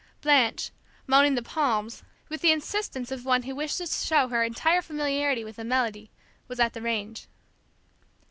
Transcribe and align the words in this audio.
Blanche, 0.21 0.71
moaning 1.05 1.35
"The 1.35 1.43
Palms" 1.43 2.01
with 2.27 2.41
the 2.41 2.51
insistence 2.51 3.11
of 3.11 3.23
one 3.23 3.43
who 3.43 3.53
wishes 3.53 4.01
to 4.01 4.07
show 4.07 4.29
her 4.29 4.43
entire 4.43 4.81
familiarity 4.81 5.43
with 5.43 5.59
a 5.59 5.63
melody, 5.63 6.09
was 6.47 6.59
at 6.59 6.73
the 6.73 6.81
range. 6.81 7.27